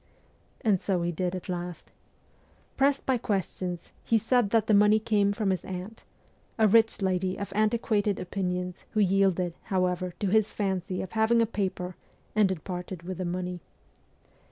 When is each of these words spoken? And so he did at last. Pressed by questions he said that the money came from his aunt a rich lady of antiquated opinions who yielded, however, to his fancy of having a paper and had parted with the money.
And 0.61 0.81
so 0.81 1.03
he 1.03 1.11
did 1.11 1.35
at 1.35 1.47
last. 1.47 1.91
Pressed 2.75 3.05
by 3.05 3.19
questions 3.19 3.91
he 4.03 4.17
said 4.17 4.49
that 4.49 4.65
the 4.65 4.73
money 4.73 4.97
came 4.97 5.31
from 5.31 5.51
his 5.51 5.63
aunt 5.63 6.05
a 6.57 6.67
rich 6.67 7.03
lady 7.03 7.37
of 7.37 7.53
antiquated 7.53 8.19
opinions 8.19 8.83
who 8.93 8.99
yielded, 8.99 9.53
however, 9.65 10.15
to 10.19 10.29
his 10.29 10.49
fancy 10.49 11.03
of 11.03 11.11
having 11.11 11.39
a 11.39 11.45
paper 11.45 11.95
and 12.35 12.49
had 12.49 12.63
parted 12.63 13.03
with 13.03 13.19
the 13.19 13.25
money. 13.25 13.61